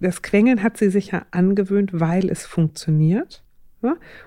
[0.00, 3.44] das Quengeln hat sie sich ja angewöhnt, weil es funktioniert.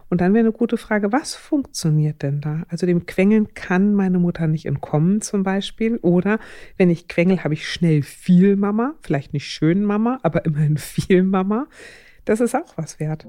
[0.09, 2.63] Und dann wäre eine gute Frage, was funktioniert denn da?
[2.69, 5.97] Also dem Quengeln kann meine Mutter nicht entkommen zum Beispiel.
[5.97, 6.39] Oder
[6.77, 8.95] wenn ich quengel, habe ich schnell viel Mama.
[9.01, 11.67] Vielleicht nicht schön Mama, aber immerhin viel Mama.
[12.25, 13.27] Das ist auch was wert.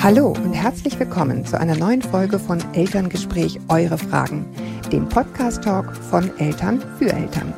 [0.00, 4.46] Hallo und herzlich willkommen zu einer neuen Folge von Elterngespräch Eure Fragen,
[4.92, 7.52] dem Podcast-Talk von Eltern für Eltern.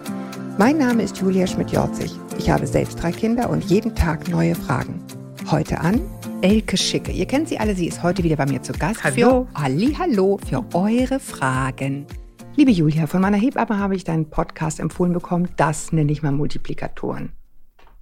[0.59, 2.13] Mein Name ist Julia Schmidt-Jorzig.
[2.39, 5.03] Ich habe selbst drei Kinder und jeden Tag neue Fragen.
[5.51, 6.01] Heute an
[6.43, 7.11] Elke Schicke.
[7.11, 9.03] Ihr kennt sie alle, sie ist heute wieder bei mir zu Gast.
[9.03, 9.15] Hallo.
[9.15, 12.07] Für Ali, hallo, für eure Fragen.
[12.55, 15.49] Liebe Julia, von meiner Hebamme habe ich deinen Podcast empfohlen bekommen.
[15.57, 17.33] Das nenne ich mal Multiplikatoren.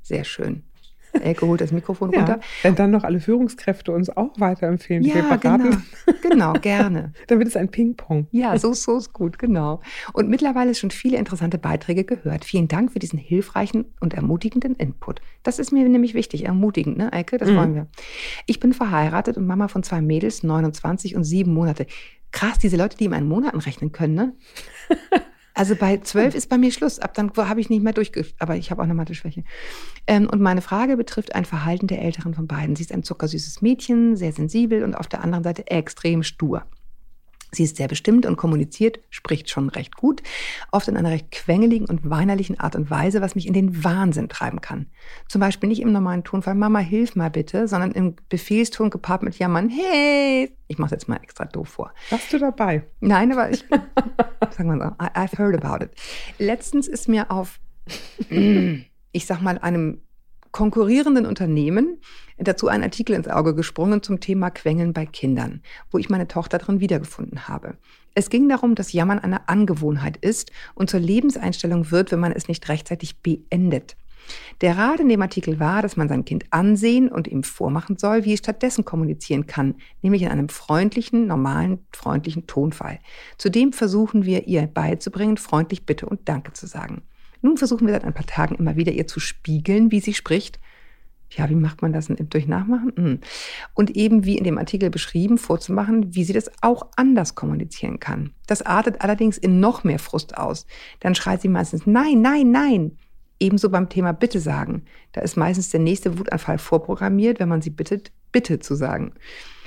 [0.03, 0.65] Sehr schön.
[1.13, 2.39] Elke holt das Mikrofon runter.
[2.39, 5.59] Ja, wenn dann noch alle Führungskräfte uns auch weiterempfehlen, ja, genau,
[6.23, 7.13] genau, gerne.
[7.27, 8.29] dann wird es ein Ping-Pong.
[8.31, 9.81] Ja, so, so ist gut, genau.
[10.13, 12.45] Und mittlerweile schon viele interessante Beiträge gehört.
[12.45, 15.21] Vielen Dank für diesen hilfreichen und ermutigenden Input.
[15.43, 17.39] Das ist mir nämlich wichtig, ermutigend, ne, Elke?
[17.39, 17.57] Das mhm.
[17.57, 17.87] wollen wir.
[18.47, 21.87] Ich bin verheiratet und Mama von zwei Mädels, 29 und sieben Monate.
[22.33, 24.35] Krass, diese Leute, die in meinen Monaten rechnen können, ne?
[25.61, 27.01] Also bei zwölf ist bei mir Schluss.
[27.01, 28.25] Ab dann habe ich nicht mehr durchge...
[28.39, 29.45] Aber ich habe auch eine Mathe-Schwäche.
[30.07, 32.77] Ähm, und meine Frage betrifft ein Verhalten der Älteren von beiden.
[32.77, 36.65] Sie ist ein zuckersüßes Mädchen, sehr sensibel und auf der anderen Seite extrem stur.
[37.53, 40.23] Sie ist sehr bestimmt und kommuniziert, spricht schon recht gut,
[40.71, 44.29] oft in einer recht quengeligen und weinerlichen Art und Weise, was mich in den Wahnsinn
[44.29, 44.87] treiben kann.
[45.29, 49.39] Zum Beispiel nicht im normalen Tonfall, Mama, hilf mal bitte, sondern im Befehlston gepaart mit
[49.39, 51.93] Jammern, hey, ich mache jetzt mal extra doof vor.
[52.11, 52.85] Warst du dabei?
[53.01, 53.65] Nein, aber ich,
[54.51, 55.91] sagen wir so, I've heard about it.
[56.39, 57.59] Letztens ist mir auf,
[58.29, 60.01] ich sag mal, einem
[60.53, 61.99] konkurrierenden Unternehmen
[62.39, 66.59] dazu ein Artikel ins Auge gesprungen zum Thema Quengeln bei Kindern, wo ich meine Tochter
[66.59, 67.77] drin wiedergefunden habe.
[68.15, 72.49] Es ging darum, dass Jammern eine Angewohnheit ist und zur Lebenseinstellung wird, wenn man es
[72.49, 73.97] nicht rechtzeitig beendet.
[74.61, 78.25] Der Rat in dem Artikel war, dass man sein Kind ansehen und ihm vormachen soll,
[78.25, 82.99] wie es stattdessen kommunizieren kann, nämlich in einem freundlichen, normalen, freundlichen Tonfall.
[83.39, 87.03] Zudem versuchen wir ihr beizubringen, freundlich Bitte und Danke zu sagen.
[87.43, 90.59] Nun versuchen wir seit ein paar Tagen immer wieder ihr zu spiegeln, wie sie spricht
[91.37, 92.93] ja, wie macht man das durch Nachmachen?
[92.97, 93.19] Hm.
[93.75, 98.33] Und eben wie in dem Artikel beschrieben, vorzumachen, wie sie das auch anders kommunizieren kann.
[98.47, 100.67] Das artet allerdings in noch mehr Frust aus.
[100.99, 102.99] Dann schreit sie meistens Nein, nein, nein.
[103.39, 104.83] Ebenso beim Thema Bitte sagen.
[105.13, 109.13] Da ist meistens der nächste Wutanfall vorprogrammiert, wenn man sie bittet, Bitte zu sagen.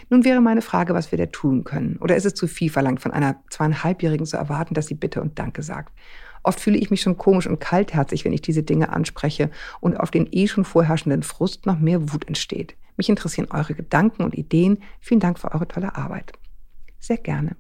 [0.10, 1.98] Nun wäre meine Frage, was wir da tun können.
[2.02, 5.40] Oder ist es zu viel verlangt, von einer zweieinhalbjährigen zu erwarten, dass sie Bitte und
[5.40, 5.94] Danke sagt?
[6.44, 9.50] Oft fühle ich mich schon komisch und kaltherzig, wenn ich diese Dinge anspreche
[9.80, 12.76] und auf den eh schon vorherrschenden Frust noch mehr Wut entsteht.
[12.98, 14.80] Mich interessieren eure Gedanken und Ideen.
[15.00, 16.34] Vielen Dank für eure tolle Arbeit.
[17.00, 17.56] Sehr gerne.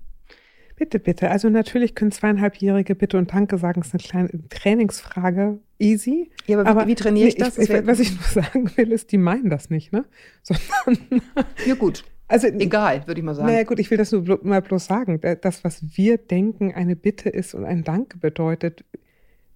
[0.75, 1.29] Bitte, bitte.
[1.29, 5.59] Also natürlich können zweieinhalbjährige Bitte und Danke sagen, ist eine kleine Trainingsfrage.
[5.79, 6.31] Easy.
[6.45, 7.57] Ja, aber, aber wie, wie trainiere ich das?
[7.57, 10.05] Ich, ich, was ich nur sagen will, ist, die meinen das nicht, ne?
[10.41, 11.21] Sondern
[11.65, 12.03] ja, gut.
[12.27, 13.47] Also egal, würde ich mal sagen.
[13.47, 15.19] Naja gut, ich will das nur mal bloß sagen.
[15.41, 18.83] Das, was wir denken, eine Bitte ist und ein Danke bedeutet.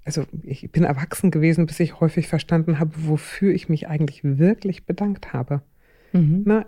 [0.03, 4.85] Also ich bin erwachsen gewesen, bis ich häufig verstanden habe, wofür ich mich eigentlich wirklich
[4.85, 5.61] bedankt habe.
[6.13, 6.43] Mhm.
[6.45, 6.65] Na,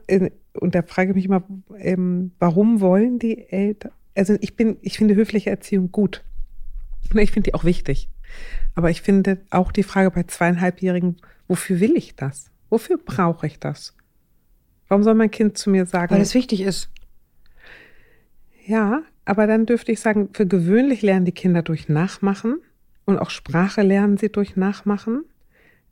[0.54, 1.44] und da frage ich mich immer,
[1.78, 3.92] ähm, warum wollen die Eltern?
[4.16, 6.24] Also ich bin, ich finde höfliche Erziehung gut.
[7.14, 8.10] Ich finde die auch wichtig.
[8.76, 11.18] Aber ich finde auch die Frage bei zweieinhalbjährigen,
[11.48, 12.52] wofür will ich das?
[12.70, 13.96] Wofür brauche ich das?
[14.90, 16.14] Warum soll mein Kind zu mir sagen?
[16.14, 16.90] Weil es wichtig ist.
[18.66, 22.60] Ja, aber dann dürfte ich sagen, für gewöhnlich lernen die Kinder durch Nachmachen
[23.06, 25.24] und auch Sprache lernen sie durch Nachmachen.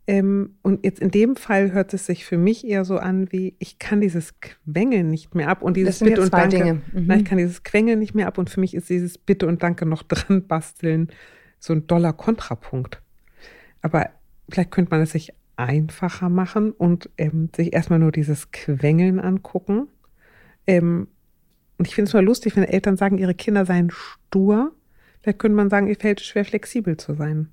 [0.08, 3.54] Ähm, und jetzt in dem Fall hört es sich für mich eher so an, wie
[3.58, 6.74] ich kann dieses Quengeln nicht mehr ab und dieses Bitte und Danke.
[6.92, 7.06] Mhm.
[7.06, 9.62] Nein, ich kann dieses Quengeln nicht mehr ab und für mich ist dieses Bitte und
[9.62, 11.08] Danke noch dran basteln
[11.58, 13.02] so ein doller Kontrapunkt.
[13.82, 14.10] Aber
[14.48, 19.88] vielleicht könnte man es sich einfacher machen und ähm, sich erstmal nur dieses Quengeln angucken.
[20.66, 21.08] Ähm,
[21.78, 24.72] und ich finde es mal lustig, wenn Eltern sagen, ihre Kinder seien stur.
[25.20, 27.48] Vielleicht könnte man sagen, ihr fällt es schwer, flexibel zu sein.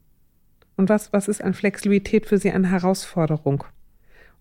[0.78, 3.64] Und was, was ist an Flexibilität für sie eine Herausforderung?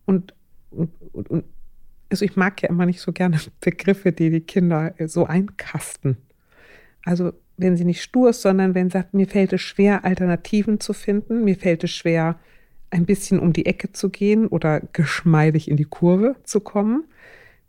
[0.05, 0.35] Und,
[0.71, 1.45] und, und, und
[2.11, 6.19] also ich mag ja immer nicht so gerne Begriffe, die die Kinder so einkasten.
[7.05, 10.81] Also wenn sie nicht stur ist, sondern wenn sie sagt, mir fällt es schwer, Alternativen
[10.81, 12.39] zu finden, mir fällt es schwer,
[12.95, 17.05] ein bisschen um die Ecke zu gehen oder geschmeidig in die Kurve zu kommen,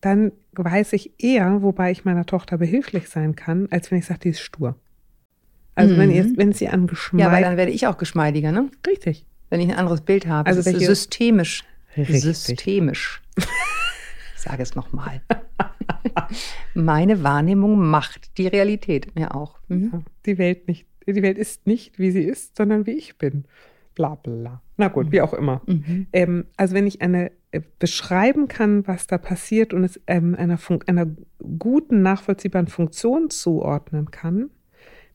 [0.01, 4.19] dann weiß ich eher, wobei ich meiner Tochter behilflich sein kann, als wenn ich sage,
[4.21, 4.75] die ist stur.
[5.73, 5.99] Also mhm.
[5.99, 7.21] wenn, ihr, wenn sie an Geschmeid...
[7.21, 8.69] Ja, weil dann werde ich auch geschmeidiger, ne?
[8.87, 9.25] Richtig.
[9.49, 10.47] Wenn ich ein anderes Bild habe.
[10.47, 10.85] Also welche...
[10.85, 11.63] systemisch.
[11.97, 12.21] Richtig.
[12.21, 13.21] Systemisch.
[13.37, 15.21] ich sage es nochmal.
[16.73, 19.59] Meine Wahrnehmung macht die Realität mir auch.
[19.67, 19.89] Mhm.
[19.91, 23.45] Ja, die Welt nicht die Welt ist nicht, wie sie ist, sondern wie ich bin.
[23.95, 24.61] Bla bla.
[24.77, 25.11] Na gut, Mhm.
[25.13, 25.61] wie auch immer.
[25.65, 26.07] Mhm.
[26.13, 30.59] Ähm, also wenn ich eine äh, beschreiben kann, was da passiert und es ähm, einer,
[30.87, 31.07] einer
[31.59, 34.49] guten, nachvollziehbaren Funktion zuordnen kann,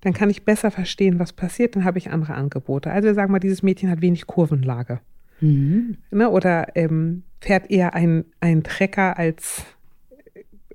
[0.01, 2.91] dann kann ich besser verstehen, was passiert, dann habe ich andere Angebote.
[2.91, 5.01] Also wir sagen mal, dieses Mädchen hat wenig Kurvenlage.
[5.43, 5.99] Mhm.
[6.11, 6.31] Ne?
[6.31, 9.63] Oder ähm, fährt eher ein, ein Trecker als,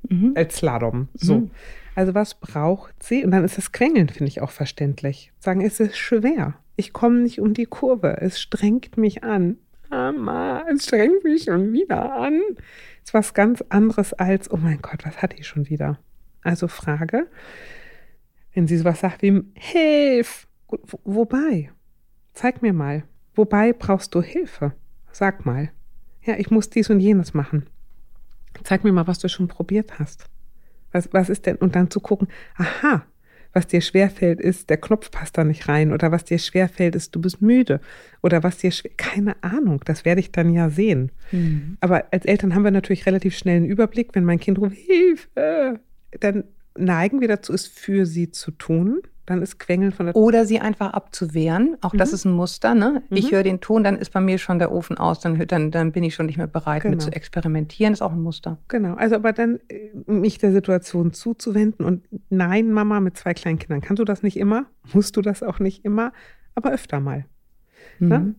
[0.10, 0.34] Mhm.
[0.36, 1.08] als Slalom.
[1.16, 1.40] So.
[1.40, 1.52] Mhm.
[1.96, 3.24] Also was braucht sie?
[3.26, 5.32] Und dann ist das Quengeln, finde ich auch verständlich.
[5.40, 6.54] Sagen, es ist schwer.
[6.76, 8.18] Ich komme nicht um die Kurve.
[8.20, 9.58] Es strengt mich an.
[9.90, 12.42] Mama, es strengt mich schon wieder an.
[13.04, 16.00] ist was ganz anderes als, oh mein Gott, was hat die schon wieder?
[16.42, 17.28] Also Frage,
[18.54, 20.48] wenn sie sowas sagt wie, hilf,
[21.04, 21.72] wobei,
[22.34, 23.04] zeig mir mal,
[23.36, 24.74] wobei brauchst du Hilfe?
[25.12, 25.72] Sag mal.
[26.24, 27.70] Ja, ich muss dies und jenes machen.
[28.64, 30.26] Zeig mir mal, was du schon probiert hast.
[30.92, 31.58] Was, was ist denn?
[31.58, 33.06] Und dann zu gucken, aha,
[33.56, 35.94] was dir schwerfällt, ist, der Knopf passt da nicht rein.
[35.94, 37.80] Oder was dir schwerfällt, ist, du bist müde.
[38.22, 41.12] Oder was dir schwer, keine Ahnung, das werde ich dann ja sehen.
[41.32, 41.78] Mhm.
[41.80, 45.80] Aber als Eltern haben wir natürlich relativ schnell einen Überblick, wenn mein Kind ruft, Hilfe,
[46.20, 46.44] dann
[46.78, 49.02] neigen wir dazu, es für sie zu tun.
[49.28, 51.78] Dann ist Quengeln von der Oder sie einfach abzuwehren.
[51.82, 52.16] Auch das Mhm.
[52.16, 52.76] ist ein Muster.
[52.76, 53.02] Ne?
[53.10, 53.36] Ich Mhm.
[53.36, 56.04] höre den Ton, dann ist bei mir schon der Ofen aus, dann, dann, dann bin
[56.04, 57.04] ich schon nicht mehr bereit, mit Genau.
[57.06, 57.94] zu experimentieren.
[57.94, 58.60] ist auch ein Muster.
[58.68, 63.58] Genau, also aber dann äh, mich der Situation zuzuwenden und nein, Mama, mit zwei kleinen
[63.58, 66.14] Kindern kannst du das nicht immer, musst du das auch nicht immer,
[66.54, 67.26] aber öfter mal.
[68.00, 68.20] Ne?
[68.20, 68.36] Mhm.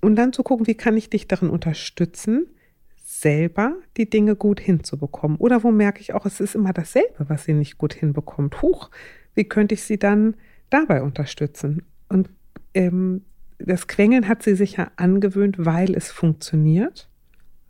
[0.00, 2.46] Und dann zu gucken, wie kann ich dich darin unterstützen,
[3.04, 5.36] selber die Dinge gut hinzubekommen.
[5.38, 8.60] Oder wo merke ich auch, es ist immer dasselbe, was sie nicht gut hinbekommt.
[8.62, 8.90] Huch,
[9.34, 10.36] wie könnte ich sie dann
[10.70, 11.82] dabei unterstützen?
[12.08, 12.30] Und
[12.74, 13.22] ähm,
[13.58, 17.08] das Quengeln hat sie sich ja angewöhnt, weil es funktioniert.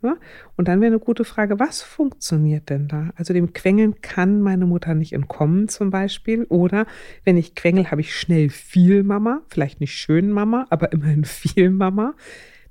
[0.01, 0.17] Ja?
[0.55, 3.09] Und dann wäre eine gute Frage, was funktioniert denn da?
[3.15, 6.45] Also dem Quengeln kann meine Mutter nicht entkommen zum Beispiel.
[6.45, 6.85] Oder
[7.23, 9.41] wenn ich quengel, habe ich schnell viel Mama.
[9.49, 12.13] Vielleicht nicht schön Mama, aber immerhin viel Mama.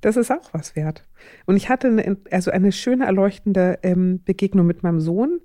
[0.00, 1.04] Das ist auch was wert.
[1.46, 5.40] Und ich hatte eine, also eine schöne, erleuchtende ähm, Begegnung mit meinem Sohn,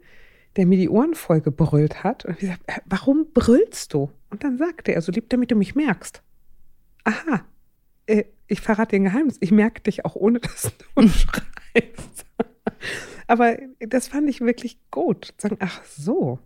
[0.59, 2.25] der mir die Ohren voll gebrüllt hat.
[2.25, 4.11] Und ich gesagt, "Äh, warum brüllst du?
[4.29, 6.21] Und dann sagte er, so lieb, damit du mich merkst.
[7.03, 7.45] Aha,
[8.05, 9.37] äh, ich verrate dir ein Geheimnis.
[9.39, 12.25] Ich merke dich auch ohne, dass du schreist.
[13.27, 15.33] Aber das fand ich wirklich gut.
[15.37, 16.39] Sagen, ach so,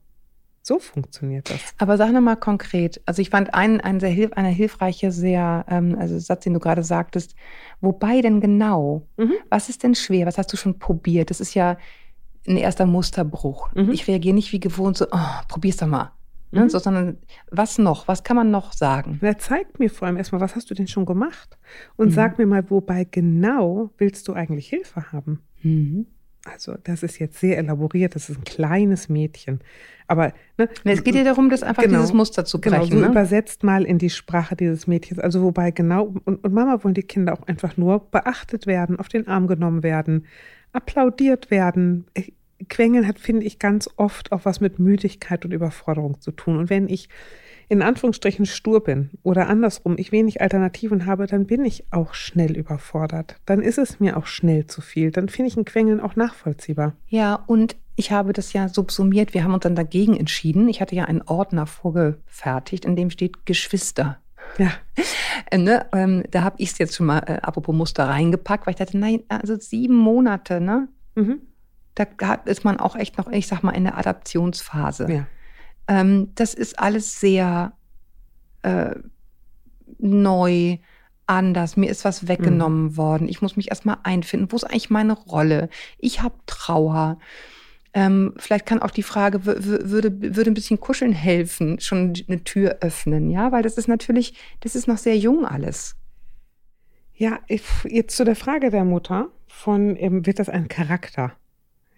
[0.62, 1.74] so funktioniert das.
[1.78, 3.02] Aber sag nochmal konkret.
[3.06, 6.60] Also ich fand einen, einen sehr hilf, eine hilfreiche, sehr, ähm, also Satz, den du
[6.60, 7.36] gerade sagtest.
[7.82, 9.08] Wobei denn genau?
[9.18, 9.34] Mhm.
[9.50, 10.26] Was ist denn schwer?
[10.26, 11.30] Was hast du schon probiert?
[11.30, 11.78] Das ist ja
[12.48, 13.74] ein erster Musterbruch.
[13.74, 13.92] Mhm.
[13.92, 16.12] Ich reagiere nicht wie gewohnt so, oh, probier's doch mal.
[16.52, 16.66] Ne?
[16.66, 16.70] Mhm.
[16.70, 17.18] So, sondern
[17.52, 18.08] was noch?
[18.08, 19.14] Was kann man noch sagen?
[19.22, 21.58] Und er zeigt mir vor allem erstmal, was hast du denn schon gemacht?
[21.96, 22.12] Und Mhm.
[22.12, 25.40] sag mir mal, wobei genau willst du eigentlich Hilfe haben?
[25.64, 26.06] Mhm.
[26.46, 29.62] Also, das ist jetzt sehr elaboriert, das ist ein kleines Mädchen.
[30.08, 32.00] Aber ne, Es geht ja darum, das einfach Genau.
[32.00, 32.92] dieses Muster zu genau, brechen.
[32.98, 33.08] so ne?
[33.08, 35.20] übersetzt mal in die Sprache dieses Mädchens.
[35.20, 39.08] Also, wobei genau, und, und Mama wollen die Kinder auch einfach nur beachtet werden, auf
[39.08, 40.26] den Arm genommen werden,
[40.74, 42.06] applaudiert werden.
[42.70, 46.58] Quengeln hat, finde ich, ganz oft auch was mit Müdigkeit und Überforderung zu tun.
[46.58, 47.10] Und wenn ich
[47.70, 52.58] in Anführungsstrichen stur bin oder andersrum, ich wenig Alternativen habe, dann bin ich auch schnell
[52.58, 53.38] überfordert.
[53.46, 55.12] Dann ist es mir auch schnell zu viel.
[55.12, 56.96] Dann finde ich ein Quengeln auch nachvollziehbar.
[57.08, 59.34] Ja, und ich habe das ja subsumiert.
[59.34, 60.68] Wir haben uns dann dagegen entschieden.
[60.68, 64.20] Ich hatte ja einen Ordner vorgefertigt, in dem steht Geschwister.
[64.58, 64.72] Ja,
[65.50, 65.88] Äh, ne?
[65.94, 68.98] ähm, da habe ich es jetzt schon mal, äh, apropos Muster, reingepackt, weil ich dachte,
[68.98, 70.88] nein, also sieben Monate, ne?
[71.16, 71.42] mhm.
[71.96, 72.06] Da
[72.46, 75.12] ist man auch echt noch, ich sag mal, in der Adaptionsphase.
[75.12, 75.28] ja.
[75.88, 77.74] Ähm, das ist alles sehr
[78.64, 78.96] äh,
[80.00, 80.78] neu,
[81.28, 81.78] anders.
[81.78, 83.28] Mir ist was weggenommen worden.
[83.30, 84.52] Ich muss mich erstmal einfinden.
[84.52, 85.70] Wo ist eigentlich meine Rolle?
[85.98, 87.18] Ich habe Trauer.
[87.96, 92.78] Ähm, vielleicht kann auch die Frage, würde, würde ein bisschen kuscheln helfen, schon eine Tür
[92.82, 95.96] öffnen, ja, weil das ist natürlich, das ist noch sehr jung alles.
[97.16, 97.40] Ja,
[97.86, 101.34] jetzt zu der Frage der Mutter von, ähm, wird das ein Charakter?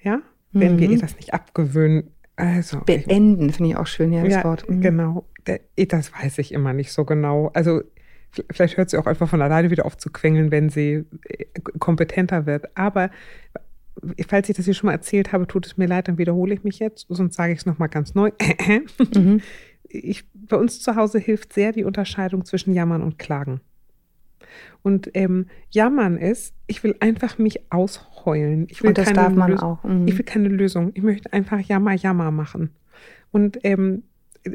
[0.02, 0.20] Ja,
[0.52, 0.94] wenn wir Mhm.
[0.96, 2.12] ihr das nicht abgewöhnen.
[2.36, 4.70] Also, Beenden finde ich auch schön, ja, das ja, Wort.
[4.70, 4.82] Mhm.
[4.82, 5.26] genau.
[5.48, 7.50] Der- Das weiß ich immer nicht so genau.
[7.54, 7.82] Also,
[8.52, 11.46] vielleicht hört sie auch einfach von alleine wieder auf zu quengeln, wenn sie äh,
[11.80, 12.78] kompetenter wird.
[12.78, 13.10] Aber
[14.28, 16.64] falls ich das hier schon mal erzählt habe, tut es mir leid, dann wiederhole ich
[16.64, 18.32] mich jetzt, sonst sage ich es nochmal ganz neu.
[19.16, 19.42] Mhm.
[19.88, 23.62] ich, bei uns zu Hause hilft sehr die Unterscheidung zwischen Jammern und Klagen.
[24.82, 28.68] Und ähm, Jammern ist, ich will einfach mich ausheulen.
[28.70, 29.68] Ich will Und das keine darf man Lösung.
[29.70, 29.84] auch.
[29.84, 30.08] Mhm.
[30.08, 30.92] Ich will keine Lösung.
[30.94, 32.72] Ich möchte einfach Jammer, Jammer machen.
[33.32, 34.04] Und ähm,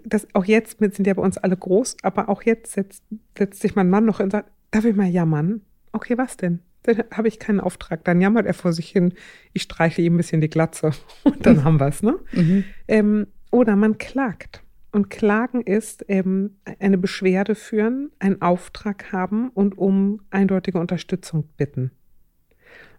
[0.05, 3.03] das auch jetzt sind ja bei uns alle groß, aber auch jetzt setzt,
[3.37, 5.63] setzt sich mein Mann noch und sagt, darf ich mal jammern?
[5.93, 6.61] Okay, was denn?
[6.83, 8.05] Dann habe ich keinen Auftrag.
[8.05, 9.15] Dann jammert er vor sich hin.
[9.53, 10.93] Ich streichle ihm ein bisschen die Glatze.
[11.25, 12.19] Und dann haben wir es, ne?
[12.33, 12.65] Mhm.
[12.89, 14.63] Ähm, oder man klagt.
[14.93, 21.93] Und Klagen ist ähm, eine Beschwerde führen, einen Auftrag haben und um eindeutige Unterstützung bitten.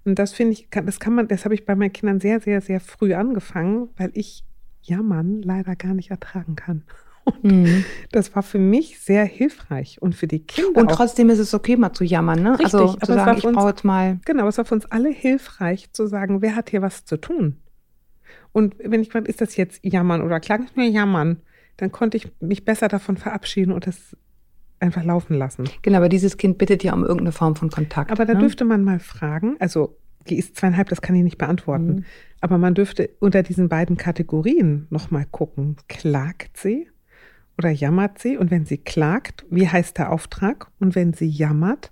[0.06, 2.62] Und das finde ich, das kann man, das habe ich bei meinen Kindern sehr, sehr,
[2.62, 4.46] sehr früh angefangen, weil ich
[4.82, 6.84] Jammern leider gar nicht ertragen kann.
[7.26, 7.86] Und mhm.
[8.12, 10.80] das war für mich sehr hilfreich und für die Kinder.
[10.80, 12.52] Und trotzdem ist es okay, mal zu jammern, ne?
[12.52, 14.20] Richtig, also zu sagen, ich brauche jetzt mal.
[14.26, 17.58] Genau, es war für uns alle hilfreich zu sagen, wer hat hier was zu tun?
[18.52, 20.66] Und wenn ich frage, ist das jetzt jammern oder klagen?
[20.66, 21.38] Ich mir jammern,
[21.78, 24.16] dann konnte ich mich besser davon verabschieden und das
[24.80, 25.66] einfach laufen lassen.
[25.84, 28.12] Genau, aber dieses Kind bittet ja um irgendeine Form von Kontakt.
[28.12, 28.40] Aber da ne?
[28.40, 29.98] dürfte man mal fragen, also
[30.28, 31.88] die ist zweieinhalb, das kann ich nicht beantworten.
[31.88, 32.06] Mhm.
[32.42, 35.78] Aber man dürfte unter diesen beiden Kategorien nochmal gucken.
[35.88, 36.88] Klagt sie
[37.58, 38.38] oder jammert sie?
[38.38, 40.68] Und wenn sie klagt, wie heißt der Auftrag?
[40.80, 41.92] Und wenn sie jammert,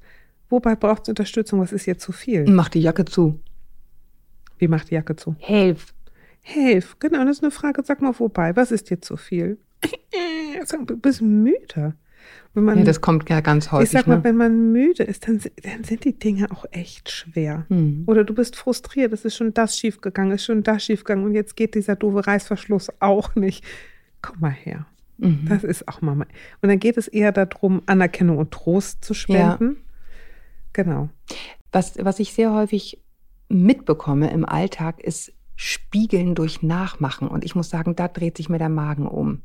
[0.50, 1.60] wobei braucht sie Unterstützung?
[1.60, 2.46] Was ist ihr zu viel?
[2.50, 3.40] Mach die Jacke zu.
[4.58, 5.36] Wie macht die Jacke zu?
[5.40, 5.94] Helf.
[6.42, 7.84] Helf, genau, das ist eine Frage.
[7.84, 9.58] Sag mal, wobei, was ist dir zu viel?
[10.86, 11.94] Du bist müde.
[12.54, 13.86] Wenn man, ja, das kommt ja ganz häufig.
[13.86, 14.24] Ich sag mal, ne?
[14.24, 17.66] wenn man müde ist, dann, dann, sind die Dinge auch echt schwer.
[17.70, 18.04] Hm.
[18.08, 21.56] Oder du bist frustriert, es ist schon das schiefgegangen, ist schon das schiefgegangen und jetzt
[21.56, 23.64] geht dieser doofe Reißverschluss auch nicht.
[24.22, 24.88] Komm mal her.
[25.20, 25.46] Mhm.
[25.48, 26.14] Das ist auch mal.
[26.14, 26.28] Und
[26.62, 29.76] dann geht es eher darum, Anerkennung und Trost zu spenden.
[29.76, 29.82] Ja.
[30.74, 31.10] Genau.
[31.72, 33.02] Was, was ich sehr häufig
[33.50, 37.28] mitbekomme im Alltag, ist Spiegeln durch Nachmachen.
[37.28, 39.42] Und ich muss sagen, da dreht sich mir der Magen um.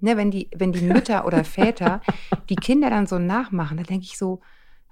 [0.00, 2.00] Ne, wenn, die, wenn die Mütter oder Väter
[2.48, 4.40] die Kinder dann so nachmachen, da denke ich so,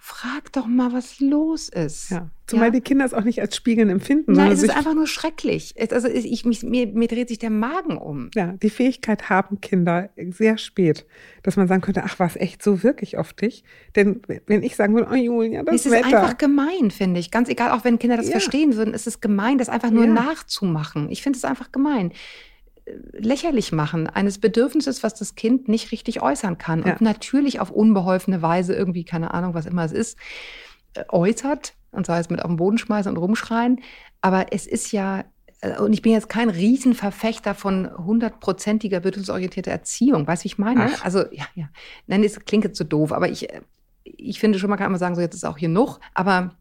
[0.00, 2.10] frag doch mal, was los ist.
[2.10, 2.30] Ja.
[2.46, 2.70] Zumal ja?
[2.70, 4.32] die Kinder es auch nicht als Spiegeln empfinden.
[4.32, 5.74] Nein, es ist einfach nur schrecklich.
[5.92, 8.30] also ich, mich, mir, mir dreht sich der Magen um.
[8.34, 11.04] Ja, die Fähigkeit haben Kinder sehr spät,
[11.42, 13.64] dass man sagen könnte, ach, war es echt so wirklich auf dich?
[13.96, 16.06] Denn wenn ich sagen würde, oh Julia, das ist Wetter.
[16.06, 17.30] einfach gemein, finde ich.
[17.30, 18.32] Ganz egal, auch wenn Kinder das ja.
[18.32, 21.10] verstehen würden, ist es gemein, das einfach nur nachzumachen.
[21.10, 22.12] Ich finde es einfach gemein
[23.12, 26.92] lächerlich machen eines Bedürfnisses, was das Kind nicht richtig äußern kann ja.
[26.92, 30.18] und natürlich auf unbeholfene Weise irgendwie, keine Ahnung, was immer es ist,
[30.94, 33.80] äh, äußert und sei es mit auf den Boden schmeißen und rumschreien.
[34.20, 35.24] Aber es ist ja,
[35.60, 40.26] äh, und ich bin jetzt kein Riesenverfechter von hundertprozentiger bedürfnisorientierter Erziehung.
[40.26, 40.90] Weißt du, wie ich meine?
[40.94, 41.04] Ach.
[41.04, 41.68] Also, ja, ja.
[42.06, 43.60] Nein, es klingt jetzt so doof, aber ich, äh,
[44.04, 46.54] ich finde schon, man kann immer sagen, so jetzt ist auch hier noch, aber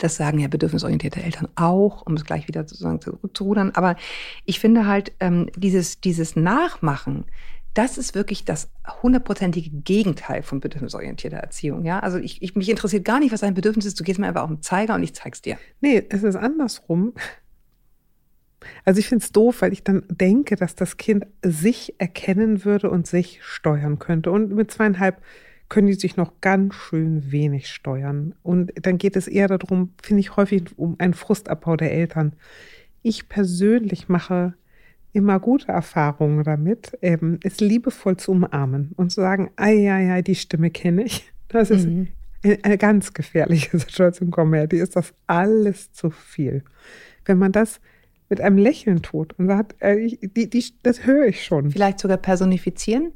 [0.00, 3.72] das sagen ja bedürfnisorientierte Eltern auch, um es gleich wieder sozusagen zurückzurudern.
[3.74, 3.96] Aber
[4.44, 7.24] ich finde halt, ähm, dieses, dieses Nachmachen,
[7.74, 8.70] das ist wirklich das
[9.02, 11.84] hundertprozentige Gegenteil von bedürfnisorientierter Erziehung.
[11.84, 13.98] Ja, also ich, ich, mich interessiert gar nicht, was dein Bedürfnis ist.
[13.98, 15.56] Du gehst mir einfach auf den Zeiger und ich zeig's dir.
[15.80, 17.14] Nee, es ist andersrum.
[18.84, 22.90] Also ich finde es doof, weil ich dann denke, dass das Kind sich erkennen würde
[22.90, 24.30] und sich steuern könnte.
[24.30, 25.20] Und mit zweieinhalb
[25.72, 28.34] können die sich noch ganz schön wenig steuern.
[28.42, 32.34] Und dann geht es eher darum, finde ich häufig, um einen Frustabbau der Eltern.
[33.00, 34.52] Ich persönlich mache
[35.14, 40.20] immer gute Erfahrungen damit, ähm, es liebevoll zu umarmen und zu sagen, ei, ei, ei,
[40.20, 41.32] die Stimme kenne ich.
[41.48, 42.08] Das ist mhm.
[42.62, 46.64] eine, ganz gefährliche Situation, komm her, die ist das alles zu viel.
[47.24, 47.80] Wenn man das
[48.28, 51.70] mit einem Lächeln tut und sagt, äh, ich, die, die, das höre ich schon.
[51.70, 53.12] Vielleicht sogar personifizieren?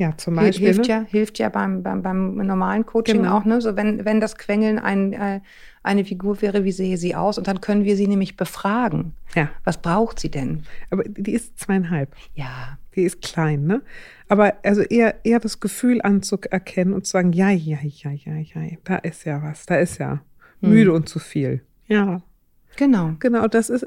[0.00, 0.68] Ja, zum Beispiel.
[0.68, 0.88] Hilft ne?
[0.88, 3.36] ja, hilft ja beim, beim, beim normalen Coaching genau.
[3.36, 3.60] auch, ne?
[3.60, 5.40] So wenn, wenn das Quengeln ein, äh,
[5.82, 7.36] eine Figur wäre, wie sehe sie aus?
[7.36, 9.12] Und dann können wir sie nämlich befragen.
[9.34, 9.50] Ja.
[9.62, 10.62] Was braucht sie denn?
[10.88, 12.14] Aber die ist zweieinhalb.
[12.34, 12.78] Ja.
[12.96, 13.82] Die ist klein, ne?
[14.28, 18.76] Aber also eher, eher das Gefühl anzuerkennen und zu sagen, ja, ja, ja, ja, ja,
[18.84, 20.22] da ist ja was, da ist ja
[20.60, 20.70] hm.
[20.70, 21.60] müde und zu viel.
[21.88, 22.22] Ja.
[22.76, 23.16] Genau.
[23.18, 23.86] Genau, das ist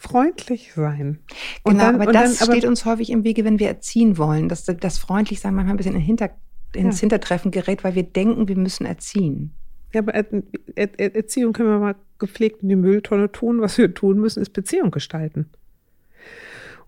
[0.00, 1.18] freundlich sein.
[1.62, 4.16] Und genau, dann, aber das dann, aber steht uns häufig im Wege, wenn wir erziehen
[4.16, 6.30] wollen, dass das freundlich sein manchmal ein bisschen in Hinter,
[6.74, 7.00] ins ja.
[7.00, 9.52] Hintertreffen gerät, weil wir denken, wir müssen erziehen.
[9.92, 10.26] Ja, aber er,
[10.74, 13.60] er, Erziehung können wir mal gepflegt in die Mülltonne tun.
[13.60, 15.50] Was wir tun müssen, ist Beziehung gestalten.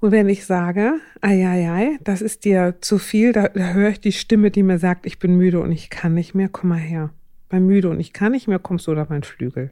[0.01, 3.91] Und wenn ich sage, ei, ei, ei, das ist dir zu viel, da, da höre
[3.91, 6.71] ich die Stimme, die mir sagt, ich bin müde und ich kann nicht mehr, komm
[6.71, 7.11] mal her.
[7.51, 9.71] Bei müde und ich kann nicht mehr, kommst du unter meinen Flügel.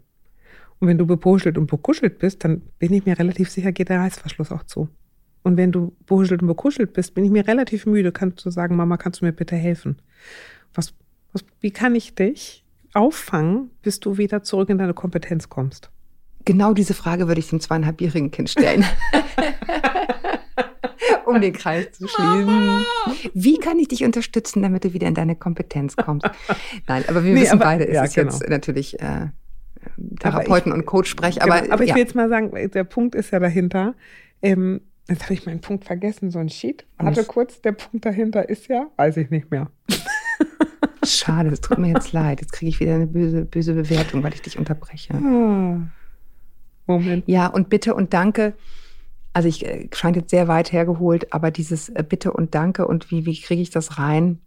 [0.80, 4.00] Und wenn du bepuschelt und bekuschelt bist, dann bin ich mir relativ sicher, geht der
[4.00, 4.88] Reißverschluss auch zu.
[5.42, 8.76] Und wenn du behuschelt und bekuschelt bist, bin ich mir relativ müde, kannst du sagen,
[8.76, 10.00] Mama, kannst du mir bitte helfen?
[10.75, 10.94] Was,
[11.32, 15.90] was, wie kann ich dich auffangen, bis du wieder zurück in deine Kompetenz kommst?
[16.44, 18.84] Genau diese Frage würde ich dem zweieinhalbjährigen Kind stellen.
[21.26, 22.84] um den Kreis zu schließen.
[23.34, 26.28] Wie kann ich dich unterstützen, damit du wieder in deine Kompetenz kommst?
[26.87, 28.32] Nein, aber wir nee, wissen aber, beide, es ja, ist genau.
[28.32, 29.28] jetzt natürlich äh,
[30.20, 31.42] Therapeuten ich, und Coach spreche.
[31.42, 33.94] Aber, genau, aber ich will jetzt mal sagen, der Punkt ist ja dahinter.
[34.42, 36.87] Ähm, jetzt habe ich meinen Punkt vergessen, so ein Sheet.
[36.99, 39.70] Warte kurz, der Punkt dahinter ist ja, weiß ich nicht mehr.
[41.04, 42.40] Schade, es tut mir jetzt leid.
[42.40, 45.14] Jetzt kriege ich wieder eine böse, böse Bewertung, weil ich dich unterbreche.
[45.14, 45.78] Ah,
[46.87, 47.25] Moment.
[47.26, 48.54] Ja, und bitte und danke
[49.32, 53.10] also ich äh, scheint jetzt sehr weit hergeholt, aber dieses äh, Bitte und Danke und
[53.10, 54.40] wie, wie kriege ich das rein?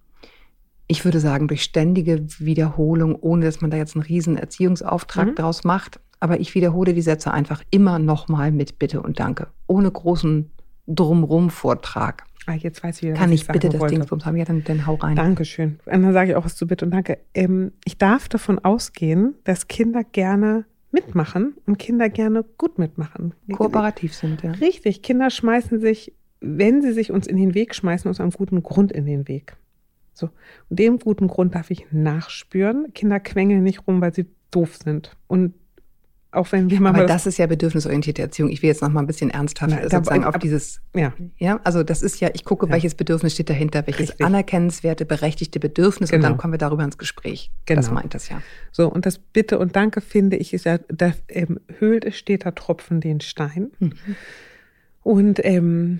[0.93, 5.35] Ich würde sagen, durch ständige Wiederholung, ohne dass man da jetzt einen riesen Erziehungsauftrag mhm.
[5.35, 5.99] draus macht.
[6.19, 10.51] Aber ich wiederhole die Sätze einfach immer nochmal mit Bitte und Danke, ohne großen
[10.85, 12.25] Drumrum-Vortrag.
[12.45, 13.95] Ah, jetzt weiß ich wieder, Kann ich, ich bitte das wollte.
[13.99, 14.37] Ding haben?
[14.37, 15.15] Ja, dann, dann hau rein.
[15.15, 15.79] Dankeschön.
[15.87, 17.17] Und dann sage ich auch was zu Bitte und Danke.
[17.33, 23.33] Ähm, ich darf davon ausgehen, dass Kinder gerne mitmachen und Kinder gerne gut mitmachen.
[23.51, 24.51] Kooperativ sind, ja.
[24.51, 25.01] Richtig.
[25.01, 28.91] Kinder schmeißen sich, wenn sie sich uns in den Weg schmeißen, aus einem guten Grund
[28.91, 29.55] in den Weg.
[30.13, 30.29] So.
[30.69, 32.93] Und dem guten Grund darf ich nachspüren.
[32.93, 35.17] Kinder quengeln nicht rum, weil sie doof sind.
[35.27, 35.53] Und
[36.33, 36.89] auch wenn wir mal.
[36.89, 38.49] Aber das ist ja bedürfnisorientierte Erziehung.
[38.49, 40.81] Ich will jetzt noch mal ein bisschen ernsthaft Na, sozusagen auf dieses.
[40.95, 41.13] Ja.
[41.37, 42.71] Ja, also das ist ja, ich gucke, ja.
[42.71, 44.25] welches Bedürfnis steht dahinter, welches Richtig.
[44.25, 46.17] anerkennenswerte, berechtigte Bedürfnis genau.
[46.17, 46.41] und dann genau.
[46.41, 47.51] kommen wir darüber ins Gespräch.
[47.65, 47.81] Genau.
[47.81, 48.41] Das meint das ja.
[48.71, 52.55] So, und das Bitte und Danke finde ich ist ja, da ähm, höhlt es steter
[52.55, 53.71] Tropfen den Stein.
[53.79, 53.93] Mhm.
[55.03, 55.99] Und, ähm,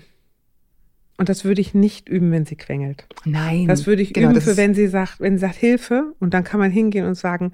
[1.16, 3.06] und das würde ich nicht üben, wenn sie quengelt.
[3.24, 3.68] Nein.
[3.68, 6.44] Das würde ich genau, üben, für wenn sie sagt, wenn sie sagt Hilfe und dann
[6.44, 7.52] kann man hingehen und sagen,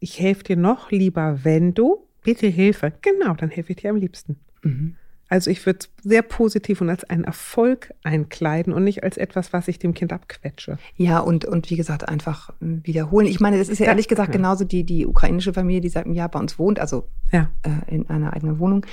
[0.00, 2.92] ich helfe dir noch lieber, wenn du, bitte Hilfe.
[3.02, 4.36] Genau, dann helfe ich dir am liebsten.
[4.62, 4.96] Mhm.
[5.28, 9.66] Also ich würde sehr positiv und als einen Erfolg einkleiden und nicht als etwas, was
[9.66, 10.76] ich dem Kind abquetsche.
[10.96, 13.26] Ja, und, und wie gesagt, einfach wiederholen.
[13.26, 14.36] Ich meine, das ist ja ehrlich gesagt ja.
[14.36, 17.48] genauso die, die ukrainische Familie, die seit einem Jahr bei uns wohnt, also ja.
[17.62, 18.84] äh, in einer eigenen Wohnung.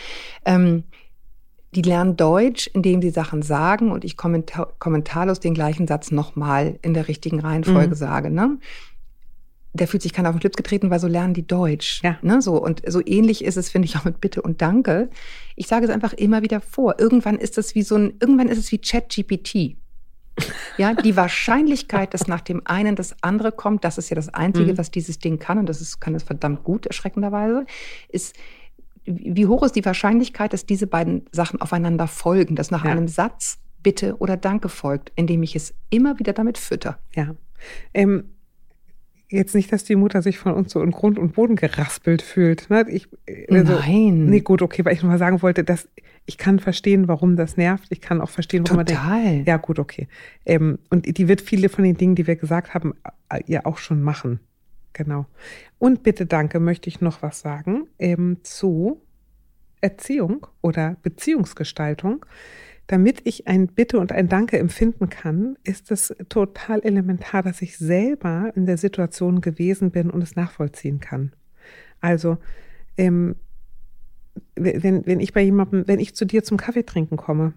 [0.45, 0.83] Ähm,
[1.71, 6.79] die lernen Deutsch, indem sie Sachen sagen und ich kommentar kommentarlos den gleichen Satz nochmal
[6.81, 7.99] in der richtigen Reihenfolge mhm.
[7.99, 8.29] sage.
[8.31, 8.57] Ne?
[9.73, 12.01] der fühlt sich keiner auf den Schlips getreten, weil so lernen die Deutsch.
[12.03, 12.17] Ja.
[12.21, 12.61] Ne, so.
[12.61, 15.09] Und so ähnlich ist es, finde ich, auch mit Bitte und Danke.
[15.55, 16.99] Ich sage es einfach immer wieder vor.
[16.99, 19.77] Irgendwann ist es wie so ein, irgendwann ist es wie ChatGPT.
[20.77, 24.73] Ja, die Wahrscheinlichkeit, dass nach dem einen das andere kommt, das ist ja das Einzige,
[24.73, 24.77] mhm.
[24.77, 27.65] was dieses Ding kann, und das ist, kann es verdammt gut, erschreckenderweise,
[28.07, 28.35] ist,
[29.05, 32.91] wie hoch ist die Wahrscheinlichkeit, dass diese beiden Sachen aufeinander folgen, dass nach ja.
[32.91, 36.99] einem Satz Bitte oder Danke folgt, indem ich es immer wieder damit fütter.
[37.15, 37.35] Ja.
[37.93, 38.25] Ähm,
[39.29, 42.69] jetzt nicht, dass die Mutter sich von uns so in Grund und Boden geraspelt fühlt.
[42.69, 42.85] Ne?
[42.89, 43.07] Ich,
[43.49, 44.25] also, Nein.
[44.25, 45.87] Nee, gut, okay, weil ich nur mal sagen wollte, dass
[46.25, 47.85] ich kann verstehen, warum das nervt.
[47.89, 49.07] Ich kann auch verstehen, warum Total.
[49.07, 49.47] man denkt.
[49.47, 50.07] Ja, gut, okay.
[50.45, 52.93] Ähm, und die wird viele von den Dingen, die wir gesagt haben,
[53.29, 54.39] äh, ja auch schon machen.
[54.93, 55.25] Genau.
[55.77, 59.01] Und bitte danke, möchte ich noch was sagen ähm, zu
[59.81, 62.25] Erziehung oder Beziehungsgestaltung.
[62.87, 67.77] Damit ich ein Bitte und ein Danke empfinden kann, ist es total elementar, dass ich
[67.77, 71.31] selber in der Situation gewesen bin und es nachvollziehen kann.
[72.01, 72.37] Also,
[72.97, 73.35] ähm,
[74.55, 77.53] wenn, wenn ich bei jemandem, wenn ich zu dir zum Kaffee trinken komme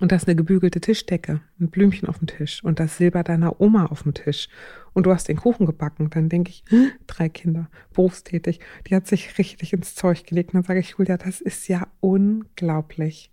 [0.00, 3.60] und da ist eine gebügelte Tischdecke, ein Blümchen auf dem Tisch und das Silber deiner
[3.60, 4.48] Oma auf dem Tisch
[4.92, 6.64] und du hast den Kuchen gebacken, dann denke ich,
[7.06, 10.54] drei Kinder, berufstätig, die hat sich richtig ins Zeug gelegt.
[10.54, 13.30] Und dann sage ich, Julia, das ist ja unglaublich.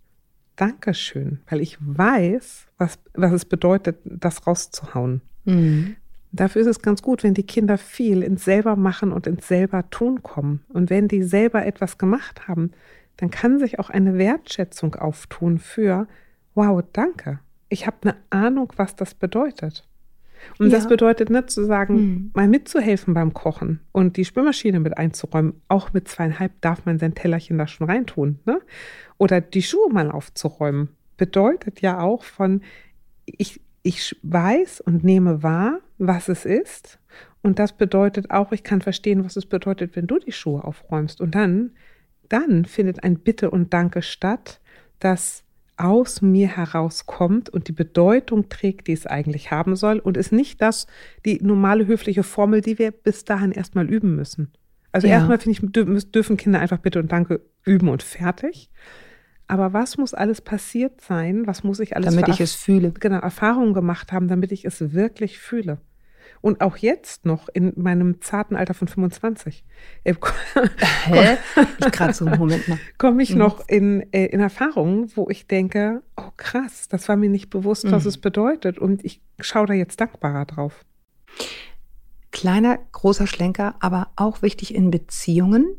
[0.55, 5.21] Dankeschön, weil ich weiß, was, was es bedeutet, das rauszuhauen.
[5.45, 5.95] Mhm.
[6.31, 9.89] Dafür ist es ganz gut, wenn die Kinder viel ins selber machen und ins selber
[9.89, 10.63] tun kommen.
[10.69, 12.71] Und wenn die selber etwas gemacht haben,
[13.17, 16.07] dann kann sich auch eine Wertschätzung auftun für,
[16.55, 17.39] wow, danke.
[17.69, 19.87] Ich habe eine Ahnung, was das bedeutet.
[20.59, 20.77] Und ja.
[20.77, 22.31] das bedeutet nicht zu sagen, mhm.
[22.33, 25.61] mal mitzuhelfen beim Kochen und die Spülmaschine mit einzuräumen.
[25.67, 28.39] Auch mit zweieinhalb darf man sein Tellerchen da schon reintun.
[28.45, 28.59] Ne?
[29.17, 30.89] Oder die Schuhe mal aufzuräumen.
[31.17, 32.61] Bedeutet ja auch von,
[33.25, 36.99] ich, ich weiß und nehme wahr, was es ist.
[37.41, 41.21] Und das bedeutet auch, ich kann verstehen, was es bedeutet, wenn du die Schuhe aufräumst.
[41.21, 41.71] Und dann,
[42.29, 44.61] dann findet ein Bitte und Danke statt,
[44.99, 45.43] dass
[45.77, 50.61] aus mir herauskommt und die Bedeutung trägt, die es eigentlich haben soll und ist nicht
[50.61, 50.87] das,
[51.25, 54.51] die normale höfliche Formel, die wir bis dahin erstmal üben müssen.
[54.91, 55.15] Also ja.
[55.15, 58.69] erstmal finde ich, dürfen Kinder einfach Bitte und Danke üben und fertig.
[59.47, 61.45] Aber was muss alles passiert sein?
[61.47, 62.91] Was muss ich alles damit ich es fühle?
[62.91, 65.79] Genau, Erfahrungen gemacht haben, damit ich es wirklich fühle.
[66.43, 69.63] Und auch jetzt noch in meinem zarten Alter von 25.
[70.03, 70.13] Äh,
[71.05, 71.37] Hä?
[71.79, 72.77] ich gerade so einen Moment mal.
[72.97, 73.37] Komme ich mhm.
[73.37, 77.89] noch in, äh, in Erfahrungen, wo ich denke, oh krass, das war mir nicht bewusst,
[77.89, 78.09] was mhm.
[78.09, 78.77] es bedeutet.
[78.77, 80.83] Und ich schaue da jetzt dankbarer drauf.
[82.31, 85.77] Kleiner, großer Schlenker, aber auch wichtig in Beziehungen.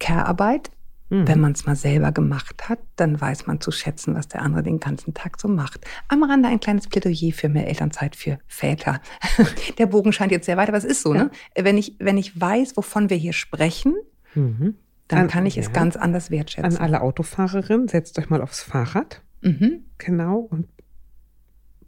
[0.00, 0.72] Care-Arbeit
[1.10, 1.28] Mhm.
[1.28, 4.62] Wenn man es mal selber gemacht hat, dann weiß man zu schätzen, was der andere
[4.62, 5.84] den ganzen Tag so macht.
[6.08, 9.00] Am Rande ein kleines Plädoyer für mehr Elternzeit für Väter.
[9.78, 11.24] der Bogen scheint jetzt sehr weit, aber es ist so, ja.
[11.24, 11.30] ne?
[11.54, 13.94] Wenn ich, wenn ich weiß, wovon wir hier sprechen,
[14.34, 14.76] mhm.
[15.08, 15.62] dann an, kann ich ja.
[15.62, 16.78] es ganz anders wertschätzen.
[16.78, 19.20] An alle Autofahrerinnen, setzt euch mal aufs Fahrrad.
[19.42, 19.84] Mhm.
[19.98, 20.68] Genau und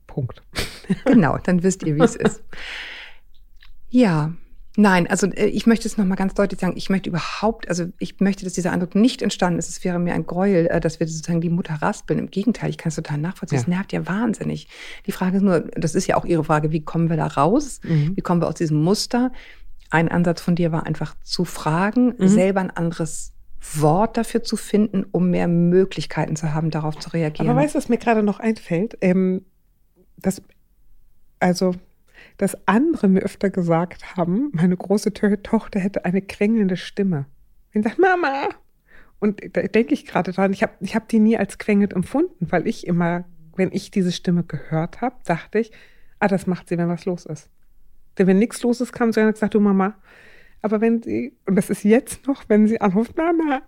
[0.07, 0.43] Punkt.
[1.05, 2.43] genau, dann wisst ihr, wie es ist.
[3.89, 4.35] Ja,
[4.77, 8.21] Nein, also äh, ich möchte es nochmal ganz deutlich sagen, ich möchte überhaupt, also ich
[8.21, 9.69] möchte, dass dieser Eindruck nicht entstanden ist.
[9.69, 12.19] Es wäre mir ein Gräuel, äh, dass wir sozusagen die Mutter raspeln.
[12.19, 13.59] Im Gegenteil, ich kann es total nachvollziehen.
[13.59, 14.69] Es nervt ja wahnsinnig.
[15.07, 17.81] Die Frage ist nur, das ist ja auch Ihre Frage, wie kommen wir da raus?
[17.83, 18.17] Mhm.
[18.17, 19.33] Wie kommen wir aus diesem Muster?
[19.91, 22.29] Ein Ansatz von dir war einfach zu fragen, Mhm.
[22.29, 23.33] selber ein anderes
[23.75, 27.49] Wort dafür zu finden, um mehr Möglichkeiten zu haben, darauf zu reagieren.
[27.49, 28.97] Aber weißt du, was mir gerade noch einfällt?
[29.01, 29.45] Ähm,
[30.19, 30.43] dass,
[31.41, 31.75] also,
[32.39, 37.27] dass andere mir öfter gesagt haben, meine große To- Tochter hätte eine quengelnde Stimme.
[37.75, 38.49] Und sagt, Mama!
[39.19, 42.47] Und da denke ich gerade dran, ich habe ich hab die nie als quengelnd empfunden,
[42.51, 43.25] weil ich immer,
[43.57, 45.73] wenn ich diese Stimme gehört habe, dachte ich,
[46.19, 47.49] ah, das macht sie, wenn was los ist.
[48.19, 49.97] Denn wenn nichts los ist, kam sie und hat gesagt, du Mama.
[50.63, 53.63] Aber wenn sie, und das ist jetzt noch, wenn sie anruft, Mama,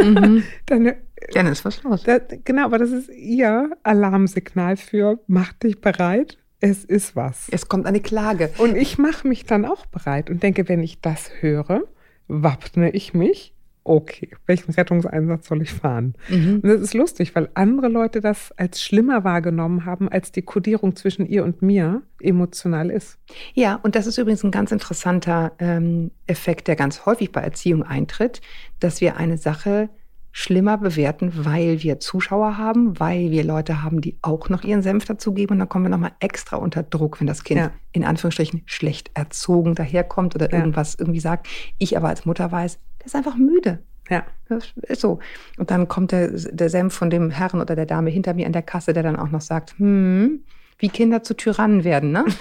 [0.00, 0.42] mhm.
[0.66, 0.92] dann Ja,
[1.34, 2.02] dann ist was los.
[2.04, 7.48] da, genau, aber das ist ihr Alarmsignal für mach dich bereit, es ist was.
[7.50, 8.50] Es kommt eine Klage.
[8.58, 11.82] Und ich mache mich dann auch bereit und denke, wenn ich das höre,
[12.28, 13.52] wappne ich mich.
[13.84, 16.14] Okay, welchen Rettungseinsatz soll ich fahren?
[16.28, 16.60] Mhm.
[16.62, 20.94] Und das ist lustig, weil andere Leute das als schlimmer wahrgenommen haben, als die Kodierung
[20.94, 23.18] zwischen ihr und mir emotional ist.
[23.54, 27.82] Ja, und das ist übrigens ein ganz interessanter ähm, Effekt, der ganz häufig bei Erziehung
[27.82, 28.40] eintritt,
[28.78, 29.88] dass wir eine Sache
[30.32, 35.04] schlimmer bewerten, weil wir Zuschauer haben, weil wir Leute haben, die auch noch ihren Senf
[35.04, 37.70] dazugeben und dann kommen wir nochmal extra unter Druck, wenn das Kind Ja.
[37.92, 40.58] in Anführungsstrichen schlecht erzogen daherkommt oder Ja.
[40.58, 41.46] irgendwas irgendwie sagt.
[41.78, 43.80] Ich aber als Mutter weiß, der ist einfach müde.
[44.10, 44.24] Ja.
[44.48, 45.20] Das ist so.
[45.58, 48.52] Und dann kommt der, der Senf von dem Herrn oder der Dame hinter mir an
[48.52, 50.40] der Kasse, der dann auch noch sagt, hm,
[50.78, 52.24] wie Kinder zu Tyrannen werden, ne?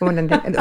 [0.00, 0.16] Und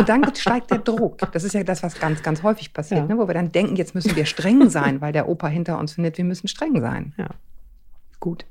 [0.07, 1.17] dann steigt der Druck.
[1.33, 3.05] Das ist ja das, was ganz, ganz häufig passiert, Ja.
[3.07, 3.17] ne?
[3.17, 6.17] wo wir dann denken, jetzt müssen wir streng sein, weil der Opa hinter uns findet,
[6.17, 7.13] wir müssen streng sein.
[7.17, 7.29] Ja.
[8.19, 8.45] Gut.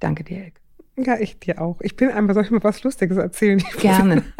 [0.00, 0.60] Danke dir, Elke.
[0.98, 1.80] Ja, ich dir auch.
[1.80, 3.58] Ich bin einmal, soll ich mal was Lustiges erzählen?
[3.58, 4.22] Ich Gerne.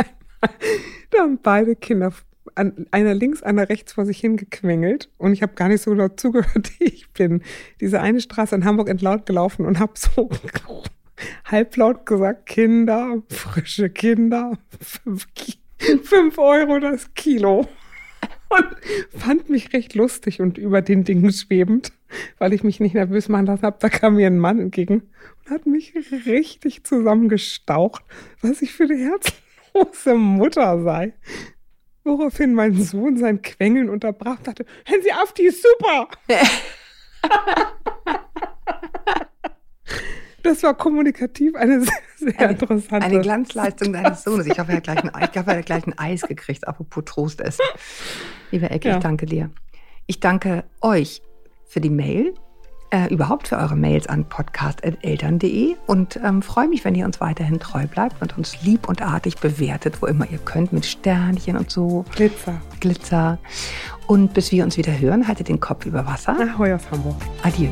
[1.10, 2.12] Da haben beide Kinder,
[2.54, 6.20] an, einer links, einer rechts vor sich hingequengelt und ich habe gar nicht so laut
[6.20, 7.42] zugehört, wie ich bin.
[7.80, 10.28] Diese eine Straße in Hamburg entlang gelaufen und habe so
[11.44, 15.58] halblaut gesagt, Kinder, frische Kinder, fünf, Ki-
[16.02, 17.68] fünf Euro das Kilo.
[18.48, 21.92] Und fand mich recht lustig und über den Dingen schwebend,
[22.38, 23.76] weil ich mich nicht nervös machen lassen habe.
[23.80, 25.02] Da kam mir ein Mann entgegen
[25.44, 25.94] und hat mich
[26.26, 28.04] richtig zusammengestaucht,
[28.42, 31.14] was ich für eine herzlose Mutter sei.
[32.04, 36.08] Woraufhin mein Sohn sein Quengeln unterbrach und dachte, hören Sie auf, die ist super.
[40.46, 43.04] Das war kommunikativ eine sehr, sehr Eine- interessante.
[43.06, 44.46] Eine Glanzleistung deines Sohnes.
[44.46, 46.66] Ich hoffe, er hat gleich ein, Ei- ich hoffe, er hat gleich ein Eis gekriegt,
[46.66, 47.62] apropos Trost essen.
[48.50, 48.96] Lieber Ecke, Ja.
[48.96, 49.50] ich danke dir.
[50.06, 51.20] Ich danke euch
[51.66, 52.32] für die Mail,
[52.90, 57.58] äh, überhaupt für eure Mails an podcast.eltern.de und ähm, freue mich, wenn ihr uns weiterhin
[57.58, 61.70] treu bleibt und uns lieb und artig bewertet, wo immer ihr könnt, mit Sternchen und
[61.70, 62.60] so, Glitzer.
[62.78, 63.38] Glitzer.
[64.06, 66.36] Und bis wir uns wieder hören, haltet den Kopf über Wasser.
[66.38, 67.16] Ahoi aus Hamburg.
[67.42, 67.70] Adieu.